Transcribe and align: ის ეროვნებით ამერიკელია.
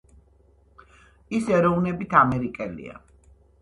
ის 1.41 1.53
ეროვნებით 1.59 2.19
ამერიკელია. 2.25 3.03